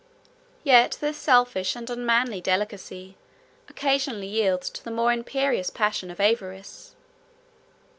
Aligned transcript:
Yet 0.63 0.97
this 0.99 1.15
selfish 1.15 1.75
and 1.75 1.87
unmanly 1.87 2.41
delicacy 2.41 3.17
occasionally 3.69 4.25
yields 4.25 4.71
to 4.71 4.83
the 4.83 4.89
more 4.89 5.13
imperious 5.13 5.69
passion 5.69 6.09
of 6.09 6.19
avarice. 6.19 6.95